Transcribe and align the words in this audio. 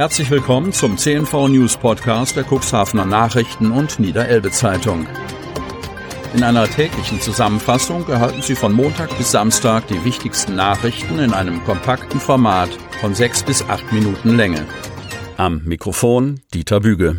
Herzlich 0.00 0.30
willkommen 0.30 0.72
zum 0.72 0.96
CNV 0.96 1.48
News 1.48 1.76
Podcast 1.76 2.34
der 2.34 2.46
Cuxhavener 2.50 3.04
Nachrichten 3.04 3.70
und 3.70 4.00
Niederelbe 4.00 4.50
Zeitung. 4.50 5.06
In 6.32 6.42
einer 6.42 6.66
täglichen 6.66 7.20
Zusammenfassung 7.20 8.08
erhalten 8.08 8.40
Sie 8.40 8.54
von 8.54 8.72
Montag 8.72 9.14
bis 9.18 9.30
Samstag 9.30 9.88
die 9.88 10.02
wichtigsten 10.02 10.56
Nachrichten 10.56 11.18
in 11.18 11.34
einem 11.34 11.62
kompakten 11.64 12.18
Format 12.18 12.70
von 13.02 13.14
sechs 13.14 13.42
bis 13.42 13.62
acht 13.68 13.92
Minuten 13.92 14.38
Länge. 14.38 14.64
Am 15.36 15.64
Mikrofon 15.64 16.40
Dieter 16.54 16.80
Büge. 16.80 17.18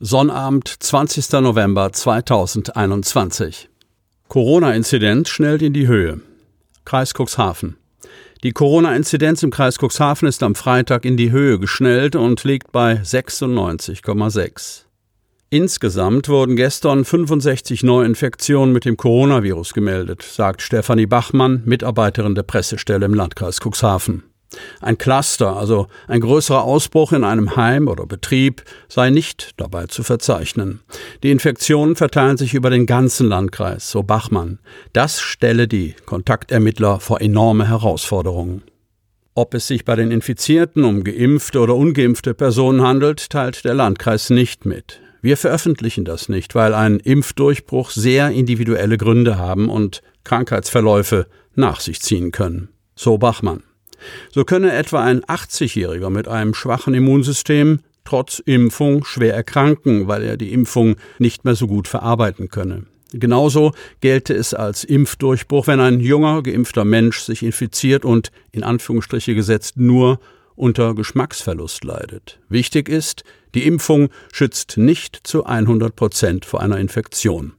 Sonnabend, 0.00 0.68
20. 0.68 1.32
November 1.42 1.92
2021. 1.92 3.68
Corona-Inzidenz 4.28 5.28
schnellt 5.28 5.60
in 5.60 5.74
die 5.74 5.86
Höhe. 5.86 6.22
Kreis 6.86 7.12
Cuxhaven. 7.12 7.76
Die 8.42 8.52
Corona-Inzidenz 8.52 9.42
im 9.42 9.50
Kreis 9.50 9.78
Cuxhaven 9.78 10.28
ist 10.28 10.42
am 10.42 10.54
Freitag 10.54 11.06
in 11.06 11.16
die 11.16 11.30
Höhe 11.30 11.58
geschnellt 11.58 12.16
und 12.16 12.44
liegt 12.44 12.70
bei 12.70 12.96
96,6. 12.96 14.82
Insgesamt 15.48 16.28
wurden 16.28 16.54
gestern 16.56 17.04
65 17.04 17.82
Neuinfektionen 17.82 18.74
mit 18.74 18.84
dem 18.84 18.98
Coronavirus 18.98 19.72
gemeldet, 19.72 20.22
sagt 20.22 20.60
Stefanie 20.60 21.06
Bachmann, 21.06 21.62
Mitarbeiterin 21.64 22.34
der 22.34 22.42
Pressestelle 22.42 23.06
im 23.06 23.14
Landkreis 23.14 23.58
Cuxhaven. 23.60 24.24
Ein 24.80 24.98
Cluster, 24.98 25.56
also 25.56 25.88
ein 26.06 26.20
größerer 26.20 26.62
Ausbruch 26.62 27.12
in 27.12 27.24
einem 27.24 27.56
Heim 27.56 27.88
oder 27.88 28.06
Betrieb, 28.06 28.62
sei 28.88 29.10
nicht 29.10 29.50
dabei 29.56 29.86
zu 29.86 30.02
verzeichnen. 30.02 30.80
Die 31.22 31.30
Infektionen 31.30 31.96
verteilen 31.96 32.36
sich 32.36 32.54
über 32.54 32.70
den 32.70 32.86
ganzen 32.86 33.28
Landkreis, 33.28 33.90
so 33.90 34.02
Bachmann. 34.02 34.58
Das 34.92 35.20
stelle 35.20 35.68
die 35.68 35.94
Kontaktermittler 36.06 37.00
vor 37.00 37.20
enorme 37.20 37.68
Herausforderungen. 37.68 38.62
Ob 39.34 39.52
es 39.52 39.66
sich 39.66 39.84
bei 39.84 39.96
den 39.96 40.10
Infizierten 40.10 40.84
um 40.84 41.04
geimpfte 41.04 41.60
oder 41.60 41.74
ungeimpfte 41.74 42.32
Personen 42.32 42.80
handelt, 42.80 43.28
teilt 43.28 43.64
der 43.64 43.74
Landkreis 43.74 44.30
nicht 44.30 44.64
mit. 44.64 45.00
Wir 45.20 45.36
veröffentlichen 45.36 46.04
das 46.04 46.28
nicht, 46.28 46.54
weil 46.54 46.72
ein 46.72 47.00
Impfdurchbruch 47.00 47.90
sehr 47.90 48.30
individuelle 48.30 48.96
Gründe 48.96 49.36
haben 49.36 49.68
und 49.68 50.00
Krankheitsverläufe 50.24 51.26
nach 51.54 51.80
sich 51.80 52.00
ziehen 52.00 52.32
können. 52.32 52.68
So 52.94 53.18
Bachmann. 53.18 53.62
So 54.30 54.44
könne 54.44 54.72
etwa 54.72 55.02
ein 55.02 55.22
80-Jähriger 55.22 56.10
mit 56.10 56.28
einem 56.28 56.54
schwachen 56.54 56.94
Immunsystem 56.94 57.80
trotz 58.04 58.38
Impfung 58.38 59.04
schwer 59.04 59.34
erkranken, 59.34 60.08
weil 60.08 60.22
er 60.22 60.36
die 60.36 60.52
Impfung 60.52 60.96
nicht 61.18 61.44
mehr 61.44 61.54
so 61.54 61.66
gut 61.66 61.88
verarbeiten 61.88 62.48
könne. 62.48 62.84
Genauso 63.12 63.72
gelte 64.00 64.34
es 64.34 64.54
als 64.54 64.84
Impfdurchbruch, 64.84 65.66
wenn 65.66 65.80
ein 65.80 66.00
junger, 66.00 66.42
geimpfter 66.42 66.84
Mensch 66.84 67.20
sich 67.20 67.42
infiziert 67.42 68.04
und 68.04 68.30
in 68.52 68.62
Anführungsstriche 68.62 69.34
gesetzt 69.34 69.76
nur 69.76 70.18
unter 70.54 70.94
Geschmacksverlust 70.94 71.84
leidet. 71.84 72.40
Wichtig 72.48 72.88
ist, 72.88 73.24
die 73.54 73.66
Impfung 73.66 74.08
schützt 74.32 74.76
nicht 74.76 75.20
zu 75.24 75.44
100 75.44 75.94
Prozent 75.94 76.44
vor 76.44 76.60
einer 76.60 76.78
Infektion. 76.78 77.52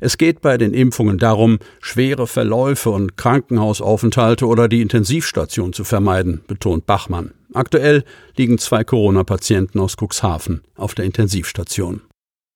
Es 0.00 0.18
geht 0.18 0.40
bei 0.40 0.58
den 0.58 0.74
Impfungen 0.74 1.18
darum, 1.18 1.58
schwere 1.80 2.26
Verläufe 2.26 2.90
und 2.90 3.16
Krankenhausaufenthalte 3.16 4.46
oder 4.46 4.68
die 4.68 4.82
Intensivstation 4.82 5.72
zu 5.72 5.84
vermeiden, 5.84 6.42
betont 6.46 6.86
Bachmann. 6.86 7.32
Aktuell 7.52 8.04
liegen 8.36 8.58
zwei 8.58 8.84
Corona-Patienten 8.84 9.80
aus 9.80 9.96
Cuxhaven 9.96 10.62
auf 10.76 10.94
der 10.94 11.04
Intensivstation. 11.04 12.02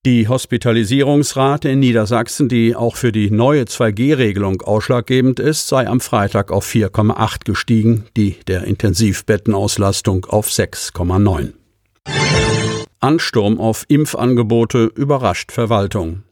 Die 0.07 0.29
Hospitalisierungsrate 0.29 1.70
in 1.70 1.81
Niedersachsen, 1.81 2.51
die 2.51 2.77
auch 2.77 2.97
für 2.97 3.11
die 3.11 3.31
neue 3.31 3.62
2G-Regelung 3.62 4.61
ausschlaggebend 4.61 5.41
ist, 5.41 5.67
sei 5.67 5.89
am 5.89 6.01
Freitag 6.01 6.53
auf 6.53 6.67
4,8 6.67 7.47
gestiegen, 7.47 8.05
die 8.15 8.37
der 8.47 8.65
Intensivbettenauslastung 8.65 10.27
auf 10.27 10.51
6,9. 10.51 11.55
Ansturm 13.01 13.59
auf 13.59 13.87
Impfangebote 13.89 14.92
überrascht 14.95 15.53
Verwaltung. 15.53 16.23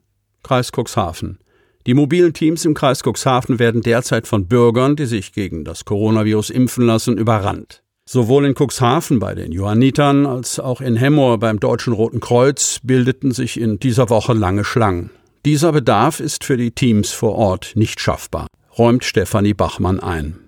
Kreis 0.43 0.71
Cuxhaven. 0.73 1.39
Die 1.87 1.95
mobilen 1.95 2.33
Teams 2.33 2.65
im 2.65 2.75
Kreis 2.75 3.03
Cuxhaven 3.03 3.59
werden 3.59 3.83
derzeit 3.83 4.27
von 4.27 4.47
Bürgern, 4.47 4.95
die 4.95 5.07
sich 5.07 5.33
gegen 5.33 5.65
das 5.65 5.85
Coronavirus 5.85 6.51
impfen 6.51 6.87
lassen, 6.87 7.19
überrannt. 7.19 7.83
Sowohl 8.05 8.47
in 8.47 8.55
Cuxhaven 8.55 9.19
bei 9.19 9.35
den 9.35 9.53
Johannitern 9.53 10.27
als 10.27 10.61
auch 10.61 10.81
in 10.81 10.97
Hemmoor 10.97 11.39
beim 11.39 11.61
Deutschen 11.61 11.93
Roten 11.93 12.21
Kreuz 12.21 12.79
bildeten 12.83 13.33
sich 13.33 13.59
in 13.59 13.79
dieser 13.79 14.11
Woche 14.11 14.33
lange 14.33 14.65
Schlangen. 14.65 15.11
Dieser 15.45 15.73
Bedarf 15.73 16.21
ist 16.21 16.45
für 16.45 16.57
die 16.57 16.71
Teams 16.71 17.11
vor 17.11 17.35
Ort 17.35 17.73
nicht 17.75 18.01
schaffbar, 18.01 18.47
räumt 18.79 19.05
Stefanie 19.05 19.55
Bachmann 19.55 19.99
ein. 19.99 20.39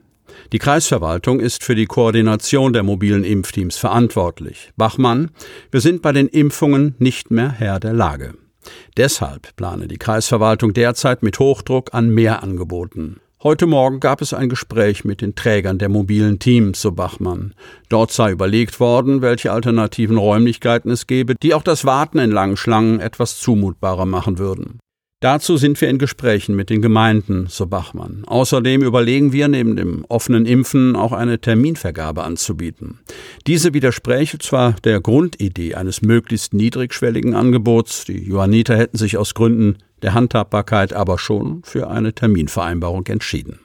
Die 0.52 0.58
Kreisverwaltung 0.58 1.40
ist 1.40 1.64
für 1.64 1.74
die 1.74 1.86
Koordination 1.86 2.72
der 2.72 2.82
mobilen 2.82 3.24
Impfteams 3.24 3.76
verantwortlich. 3.76 4.72
Bachmann, 4.76 5.30
wir 5.70 5.80
sind 5.80 6.02
bei 6.02 6.12
den 6.12 6.28
Impfungen 6.28 6.94
nicht 6.98 7.30
mehr 7.30 7.50
Herr 7.50 7.80
der 7.80 7.92
Lage. 7.92 8.34
Deshalb 8.96 9.54
plane 9.56 9.88
die 9.88 9.98
Kreisverwaltung 9.98 10.72
derzeit 10.72 11.22
mit 11.22 11.38
Hochdruck 11.38 11.92
an 11.92 12.10
mehr 12.10 12.42
Angeboten. 12.42 13.20
Heute 13.42 13.66
Morgen 13.66 14.00
gab 14.00 14.22
es 14.22 14.32
ein 14.32 14.48
Gespräch 14.48 15.04
mit 15.04 15.20
den 15.20 15.34
Trägern 15.34 15.78
der 15.78 15.90
mobilen 15.90 16.38
Teams, 16.38 16.80
so 16.80 16.92
Bachmann. 16.92 17.52
Dort 17.90 18.10
sei 18.10 18.32
überlegt 18.32 18.80
worden, 18.80 19.20
welche 19.20 19.52
alternativen 19.52 20.16
Räumlichkeiten 20.16 20.90
es 20.90 21.06
gebe, 21.06 21.34
die 21.34 21.52
auch 21.52 21.62
das 21.62 21.84
Warten 21.84 22.18
in 22.18 22.30
langen 22.30 22.56
Schlangen 22.56 23.00
etwas 23.00 23.38
zumutbarer 23.38 24.06
machen 24.06 24.38
würden. 24.38 24.80
Dazu 25.24 25.56
sind 25.56 25.80
wir 25.80 25.88
in 25.88 25.96
Gesprächen 25.96 26.54
mit 26.54 26.68
den 26.68 26.82
Gemeinden, 26.82 27.46
so 27.48 27.64
Bachmann. 27.66 28.24
Außerdem 28.26 28.82
überlegen 28.82 29.32
wir, 29.32 29.48
neben 29.48 29.74
dem 29.74 30.04
offenen 30.10 30.44
Impfen 30.44 30.96
auch 30.96 31.12
eine 31.12 31.38
Terminvergabe 31.38 32.22
anzubieten. 32.22 32.98
Diese 33.46 33.72
widerspräche 33.72 34.36
zwar 34.36 34.74
der 34.84 35.00
Grundidee 35.00 35.76
eines 35.76 36.02
möglichst 36.02 36.52
niedrigschwelligen 36.52 37.32
Angebots, 37.32 38.04
die 38.04 38.22
Johanniter 38.22 38.76
hätten 38.76 38.98
sich 38.98 39.16
aus 39.16 39.32
Gründen 39.32 39.78
der 40.02 40.12
Handhabbarkeit 40.12 40.92
aber 40.92 41.18
schon 41.18 41.62
für 41.64 41.88
eine 41.88 42.12
Terminvereinbarung 42.12 43.06
entschieden. 43.06 43.60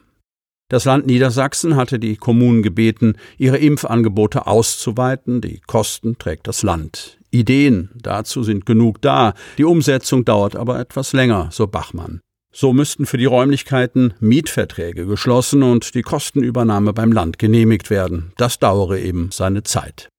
Das 0.69 0.86
Land 0.86 1.08
Niedersachsen 1.08 1.75
hatte 1.75 2.00
die 2.00 2.16
Kommunen 2.16 2.64
gebeten, 2.64 3.16
ihre 3.38 3.58
Impfangebote 3.58 4.48
auszuweiten, 4.48 5.42
die 5.42 5.59
Kosten 5.68 6.18
trägt 6.18 6.48
das 6.48 6.64
Land. 6.64 7.19
Ideen 7.31 7.90
dazu 7.95 8.44
sind 8.44 8.66
genug 8.66 9.01
da, 9.01 9.34
die 9.57 9.66
Umsetzung 9.66 10.25
dauert 10.25 10.56
aber 10.56 10.79
etwas 10.79 11.13
länger, 11.13 11.50
so 11.51 11.67
Bachmann. 11.67 12.22
So 12.51 12.73
müssten 12.73 13.06
für 13.06 13.17
die 13.17 13.25
Räumlichkeiten 13.25 14.16
Mietverträge 14.19 15.06
geschlossen 15.06 15.62
und 15.62 15.94
die 15.94 16.01
Kostenübernahme 16.01 16.94
beim 16.94 17.12
Land 17.12 17.38
genehmigt 17.38 17.91
werden. 17.91 18.34
Das 18.38 18.57
dauere 18.57 18.97
eben 18.97 19.29
seine 19.31 19.63
Zeit. 19.63 20.09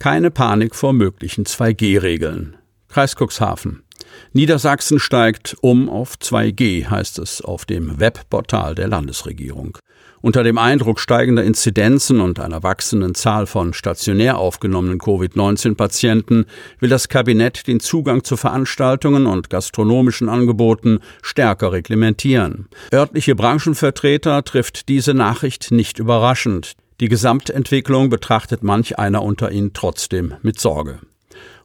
Keine 0.00 0.30
Panik 0.30 0.74
vor 0.74 0.92
möglichen 0.92 1.44
2G-Regeln. 1.44 2.56
Kreis 2.88 3.14
Cuxhaven. 3.14 3.84
Niedersachsen 4.32 4.98
steigt 4.98 5.56
um 5.60 5.88
auf 5.88 6.14
2G, 6.14 6.86
heißt 6.86 7.18
es 7.18 7.40
auf 7.40 7.64
dem 7.64 8.00
Webportal 8.00 8.74
der 8.74 8.88
Landesregierung. 8.88 9.78
Unter 10.22 10.42
dem 10.42 10.58
Eindruck 10.58 11.00
steigender 11.00 11.44
Inzidenzen 11.44 12.20
und 12.20 12.40
einer 12.40 12.62
wachsenden 12.62 13.14
Zahl 13.14 13.46
von 13.46 13.72
stationär 13.72 14.36
aufgenommenen 14.36 14.98
Covid-19-Patienten 14.98 16.44
will 16.78 16.90
das 16.90 17.08
Kabinett 17.08 17.66
den 17.66 17.80
Zugang 17.80 18.22
zu 18.22 18.36
Veranstaltungen 18.36 19.26
und 19.26 19.48
gastronomischen 19.48 20.28
Angeboten 20.28 21.00
stärker 21.22 21.72
reglementieren. 21.72 22.68
Örtliche 22.92 23.34
Branchenvertreter 23.34 24.44
trifft 24.44 24.90
diese 24.90 25.14
Nachricht 25.14 25.70
nicht 25.70 25.98
überraschend. 25.98 26.74
Die 27.00 27.08
Gesamtentwicklung 27.08 28.10
betrachtet 28.10 28.62
manch 28.62 28.98
einer 28.98 29.22
unter 29.22 29.50
ihnen 29.50 29.72
trotzdem 29.72 30.34
mit 30.42 30.60
Sorge. 30.60 30.98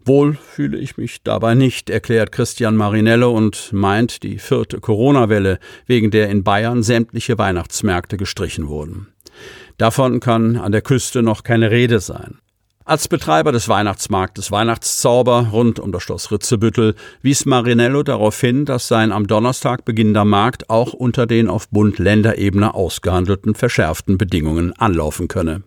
Wohl 0.07 0.35
fühle 0.35 0.77
ich 0.77 0.97
mich 0.97 1.23
dabei 1.23 1.55
nicht, 1.55 1.89
erklärt 1.89 2.31
Christian 2.31 2.75
Marinello 2.75 3.31
und 3.31 3.73
meint 3.73 4.21
die 4.21 4.37
vierte 4.37 4.79
Corona-Welle, 4.79 5.57
wegen 5.87 6.11
der 6.11 6.29
in 6.29 6.43
Bayern 6.43 6.83
sämtliche 6.83 7.39
Weihnachtsmärkte 7.39 8.15
gestrichen 8.15 8.67
wurden. 8.67 9.07
Davon 9.79 10.19
kann 10.19 10.57
an 10.57 10.71
der 10.71 10.83
Küste 10.83 11.23
noch 11.23 11.41
keine 11.41 11.71
Rede 11.71 11.99
sein. 11.99 12.37
Als 12.87 13.07
Betreiber 13.07 13.51
des 13.51 13.67
Weihnachtsmarktes 13.67 14.51
Weihnachtszauber 14.51 15.47
rund 15.51 15.79
um 15.79 15.91
das 15.91 16.03
Schloss 16.03 16.31
Ritzebüttel 16.31 16.93
wies 17.23 17.47
Marinello 17.47 18.03
darauf 18.03 18.39
hin, 18.39 18.65
dass 18.65 18.87
sein 18.87 19.11
am 19.11 19.25
Donnerstag 19.25 19.85
beginnender 19.85 20.23
Markt 20.23 20.69
auch 20.69 20.93
unter 20.93 21.25
den 21.25 21.49
auf 21.49 21.67
Bund-Länder-Ebene 21.69 22.75
ausgehandelten 22.75 23.55
verschärften 23.55 24.19
Bedingungen 24.19 24.71
anlaufen 24.73 25.27
könne 25.27 25.63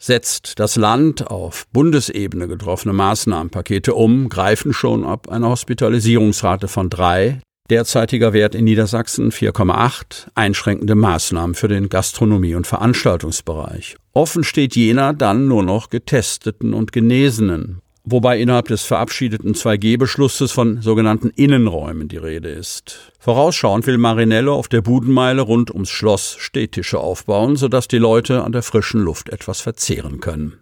setzt 0.00 0.58
das 0.58 0.76
Land 0.76 1.30
auf 1.30 1.66
Bundesebene 1.72 2.48
getroffene 2.48 2.94
Maßnahmenpakete 2.94 3.94
um, 3.94 4.28
greifen 4.28 4.72
schon 4.72 5.04
ab 5.04 5.28
einer 5.28 5.50
Hospitalisierungsrate 5.50 6.68
von 6.68 6.88
drei, 6.90 7.40
derzeitiger 7.68 8.32
Wert 8.32 8.54
in 8.54 8.64
Niedersachsen 8.64 9.30
4,8, 9.30 10.28
einschränkende 10.34 10.94
Maßnahmen 10.94 11.54
für 11.54 11.68
den 11.68 11.88
Gastronomie- 11.88 12.54
und 12.54 12.66
Veranstaltungsbereich. 12.66 13.96
Offen 14.12 14.42
steht 14.42 14.74
jener 14.74 15.12
dann 15.12 15.46
nur 15.46 15.62
noch 15.62 15.90
Getesteten 15.90 16.74
und 16.74 16.92
Genesenen. 16.92 17.82
Wobei 18.04 18.38
innerhalb 18.38 18.68
des 18.68 18.82
verabschiedeten 18.82 19.54
2G-Beschlusses 19.54 20.52
von 20.52 20.82
sogenannten 20.82 21.30
Innenräumen 21.30 22.08
die 22.08 22.16
Rede 22.16 22.48
ist. 22.48 23.12
Vorausschauend 23.18 23.86
will 23.86 23.98
Marinello 23.98 24.54
auf 24.54 24.68
der 24.68 24.80
Budenmeile 24.80 25.42
rund 25.42 25.70
ums 25.70 25.90
Schloss 25.90 26.36
Stehtische 26.38 26.98
aufbauen, 26.98 27.56
sodass 27.56 27.88
die 27.88 27.98
Leute 27.98 28.42
an 28.44 28.52
der 28.52 28.62
frischen 28.62 29.00
Luft 29.00 29.28
etwas 29.28 29.60
verzehren 29.60 30.20
können. 30.20 30.54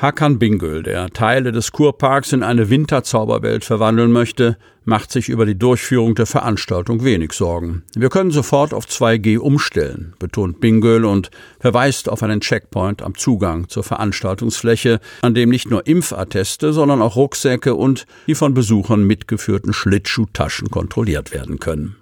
Hakan 0.00 0.38
Bingöl, 0.38 0.82
der 0.82 1.10
Teile 1.10 1.52
des 1.52 1.72
Kurparks 1.72 2.32
in 2.32 2.42
eine 2.42 2.70
Winterzauberwelt 2.70 3.66
verwandeln 3.66 4.10
möchte, 4.10 4.56
macht 4.86 5.12
sich 5.12 5.28
über 5.28 5.44
die 5.44 5.58
Durchführung 5.58 6.14
der 6.14 6.24
Veranstaltung 6.24 7.04
wenig 7.04 7.34
Sorgen. 7.34 7.82
Wir 7.94 8.08
können 8.08 8.30
sofort 8.30 8.72
auf 8.72 8.86
2G 8.86 9.36
umstellen, 9.36 10.14
betont 10.18 10.58
Bingöl 10.58 11.04
und 11.04 11.30
verweist 11.58 12.08
auf 12.08 12.22
einen 12.22 12.40
Checkpoint 12.40 13.02
am 13.02 13.14
Zugang 13.14 13.68
zur 13.68 13.84
Veranstaltungsfläche, 13.84 15.00
an 15.20 15.34
dem 15.34 15.50
nicht 15.50 15.70
nur 15.70 15.86
Impfatteste, 15.86 16.72
sondern 16.72 17.02
auch 17.02 17.16
Rucksäcke 17.16 17.74
und 17.74 18.06
die 18.26 18.34
von 18.34 18.54
Besuchern 18.54 19.04
mitgeführten 19.04 19.74
Schlittschuhtaschen 19.74 20.70
kontrolliert 20.70 21.34
werden 21.34 21.58
können. 21.58 21.96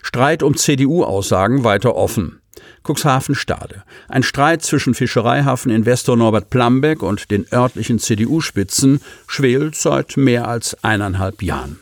Streit 0.00 0.44
um 0.44 0.56
CDU-Aussagen 0.56 1.64
weiter 1.64 1.96
offen. 1.96 2.38
Cuxhaven-Stade. 2.86 3.82
Ein 4.08 4.22
Streit 4.22 4.62
zwischen 4.62 4.94
Fischereihafen-Investor 4.94 6.16
Norbert 6.16 6.50
Plambeck 6.50 7.02
und 7.02 7.30
den 7.30 7.46
örtlichen 7.52 7.98
CDU-Spitzen 7.98 9.00
schwelt 9.26 9.74
seit 9.74 10.16
mehr 10.16 10.48
als 10.48 10.82
eineinhalb 10.84 11.42
Jahren. 11.42 11.80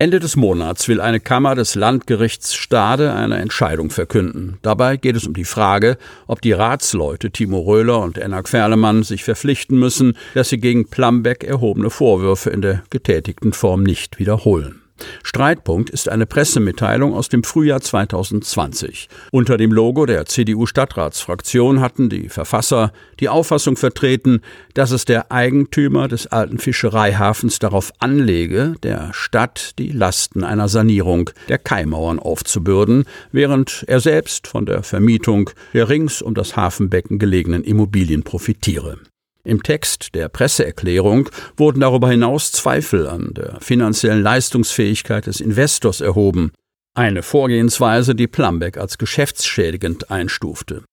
Ende 0.00 0.18
des 0.18 0.36
Monats 0.36 0.88
will 0.88 1.00
eine 1.00 1.20
Kammer 1.20 1.54
des 1.54 1.76
Landgerichts 1.76 2.54
Stade 2.54 3.14
eine 3.14 3.38
Entscheidung 3.38 3.90
verkünden. 3.90 4.58
Dabei 4.60 4.96
geht 4.96 5.16
es 5.16 5.26
um 5.26 5.34
die 5.34 5.44
Frage, 5.44 5.98
ob 6.26 6.42
die 6.42 6.52
Ratsleute 6.52 7.30
Timo 7.30 7.60
Röhler 7.60 8.00
und 8.00 8.18
Enak 8.18 8.48
Ferlemann 8.48 9.04
sich 9.04 9.22
verpflichten 9.22 9.78
müssen, 9.78 10.18
dass 10.34 10.48
sie 10.48 10.58
gegen 10.58 10.88
Plambeck 10.88 11.44
erhobene 11.44 11.90
Vorwürfe 11.90 12.50
in 12.50 12.60
der 12.60 12.82
getätigten 12.90 13.52
Form 13.52 13.82
nicht 13.82 14.18
wiederholen. 14.18 14.83
Streitpunkt 15.22 15.90
ist 15.90 16.08
eine 16.08 16.26
Pressemitteilung 16.26 17.14
aus 17.14 17.28
dem 17.28 17.42
Frühjahr 17.42 17.80
2020. 17.80 19.08
Unter 19.32 19.56
dem 19.56 19.72
Logo 19.72 20.06
der 20.06 20.26
CDU-Stadtratsfraktion 20.26 21.80
hatten 21.80 22.08
die 22.08 22.28
Verfasser 22.28 22.92
die 23.18 23.28
Auffassung 23.28 23.76
vertreten, 23.76 24.42
dass 24.74 24.92
es 24.92 25.04
der 25.04 25.32
Eigentümer 25.32 26.06
des 26.06 26.28
alten 26.28 26.58
Fischereihafens 26.58 27.58
darauf 27.58 27.92
anlege, 27.98 28.74
der 28.82 29.12
Stadt 29.12 29.78
die 29.78 29.90
Lasten 29.90 30.44
einer 30.44 30.68
Sanierung 30.68 31.30
der 31.48 31.58
Kaimauern 31.58 32.20
aufzubürden, 32.20 33.04
während 33.32 33.84
er 33.88 34.00
selbst 34.00 34.46
von 34.46 34.66
der 34.66 34.82
Vermietung 34.82 35.50
der 35.72 35.88
rings 35.88 36.22
um 36.22 36.34
das 36.34 36.56
Hafenbecken 36.56 37.18
gelegenen 37.18 37.64
Immobilien 37.64 38.22
profitiere. 38.22 38.98
Im 39.44 39.62
Text 39.62 40.14
der 40.14 40.28
Presseerklärung 40.28 41.28
wurden 41.56 41.80
darüber 41.80 42.08
hinaus 42.08 42.50
Zweifel 42.50 43.06
an 43.06 43.34
der 43.34 43.60
finanziellen 43.60 44.22
Leistungsfähigkeit 44.22 45.26
des 45.26 45.40
Investors 45.40 46.00
erhoben, 46.00 46.52
eine 46.96 47.22
Vorgehensweise, 47.22 48.14
die 48.14 48.26
Plambeck 48.26 48.78
als 48.78 48.98
geschäftsschädigend 48.98 50.10
einstufte. 50.10 50.84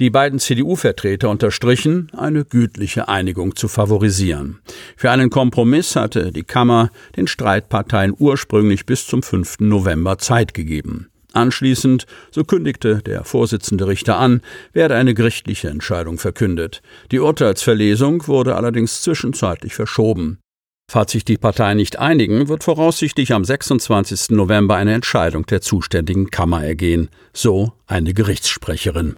Die 0.00 0.10
beiden 0.10 0.38
CDU-Vertreter 0.38 1.28
unterstrichen, 1.28 2.10
eine 2.16 2.44
gütliche 2.44 3.08
Einigung 3.08 3.56
zu 3.56 3.66
favorisieren. 3.66 4.60
Für 4.96 5.10
einen 5.10 5.28
Kompromiss 5.28 5.96
hatte 5.96 6.30
die 6.30 6.44
Kammer 6.44 6.90
den 7.16 7.26
Streitparteien 7.26 8.14
ursprünglich 8.16 8.86
bis 8.86 9.06
zum 9.06 9.24
5. 9.24 9.56
November 9.58 10.16
Zeit 10.18 10.54
gegeben. 10.54 11.08
Anschließend, 11.38 12.06
so 12.32 12.42
kündigte 12.42 12.96
der 12.96 13.22
Vorsitzende 13.22 13.86
Richter 13.86 14.18
an, 14.18 14.42
werde 14.72 14.96
eine 14.96 15.14
gerichtliche 15.14 15.68
Entscheidung 15.68 16.18
verkündet. 16.18 16.82
Die 17.12 17.20
Urteilsverlesung 17.20 18.26
wurde 18.26 18.56
allerdings 18.56 19.02
zwischenzeitlich 19.02 19.72
verschoben. 19.74 20.38
Falls 20.90 21.12
sich 21.12 21.24
die 21.24 21.36
Parteien 21.36 21.76
nicht 21.76 21.98
einigen, 21.98 22.48
wird 22.48 22.64
voraussichtlich 22.64 23.32
am 23.32 23.44
26. 23.44 24.30
November 24.30 24.74
eine 24.74 24.94
Entscheidung 24.94 25.46
der 25.46 25.60
zuständigen 25.60 26.30
Kammer 26.30 26.64
ergehen, 26.64 27.08
so 27.32 27.72
eine 27.86 28.14
Gerichtssprecherin. 28.14 29.14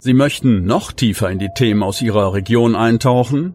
Sie 0.00 0.14
möchten 0.14 0.66
noch 0.66 0.92
tiefer 0.92 1.30
in 1.30 1.40
die 1.40 1.50
Themen 1.56 1.82
aus 1.82 2.00
Ihrer 2.00 2.32
Region 2.32 2.76
eintauchen? 2.76 3.54